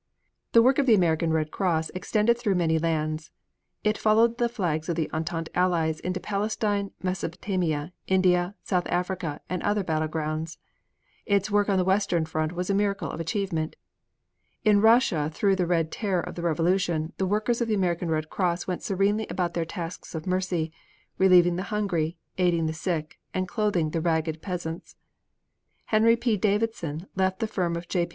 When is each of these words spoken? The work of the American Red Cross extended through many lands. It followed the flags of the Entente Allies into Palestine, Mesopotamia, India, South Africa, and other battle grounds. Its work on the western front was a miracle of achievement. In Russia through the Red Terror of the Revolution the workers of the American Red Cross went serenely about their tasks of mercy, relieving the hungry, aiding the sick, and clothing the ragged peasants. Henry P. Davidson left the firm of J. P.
The 0.53 0.63
work 0.63 0.79
of 0.79 0.87
the 0.87 0.95
American 0.95 1.31
Red 1.31 1.51
Cross 1.51 1.91
extended 1.91 2.35
through 2.35 2.55
many 2.55 2.79
lands. 2.79 3.29
It 3.83 3.99
followed 3.99 4.39
the 4.39 4.49
flags 4.49 4.89
of 4.89 4.95
the 4.95 5.07
Entente 5.11 5.49
Allies 5.53 5.99
into 5.99 6.19
Palestine, 6.19 6.89
Mesopotamia, 7.03 7.93
India, 8.07 8.55
South 8.63 8.87
Africa, 8.87 9.41
and 9.47 9.61
other 9.61 9.83
battle 9.83 10.07
grounds. 10.07 10.57
Its 11.27 11.51
work 11.51 11.69
on 11.69 11.77
the 11.77 11.83
western 11.83 12.25
front 12.25 12.53
was 12.53 12.67
a 12.67 12.73
miracle 12.73 13.11
of 13.11 13.19
achievement. 13.19 13.75
In 14.65 14.81
Russia 14.81 15.29
through 15.31 15.55
the 15.55 15.67
Red 15.67 15.91
Terror 15.91 16.21
of 16.21 16.33
the 16.33 16.41
Revolution 16.41 17.13
the 17.19 17.27
workers 17.27 17.61
of 17.61 17.67
the 17.67 17.75
American 17.75 18.09
Red 18.09 18.27
Cross 18.27 18.65
went 18.65 18.81
serenely 18.81 19.27
about 19.29 19.53
their 19.53 19.65
tasks 19.65 20.15
of 20.15 20.25
mercy, 20.25 20.71
relieving 21.19 21.57
the 21.57 21.61
hungry, 21.69 22.17
aiding 22.39 22.65
the 22.65 22.73
sick, 22.73 23.19
and 23.35 23.47
clothing 23.47 23.91
the 23.91 24.01
ragged 24.01 24.41
peasants. 24.41 24.95
Henry 25.93 26.15
P. 26.15 26.37
Davidson 26.37 27.05
left 27.15 27.37
the 27.37 27.45
firm 27.45 27.75
of 27.75 27.87
J. 27.87 28.07
P. 28.07 28.09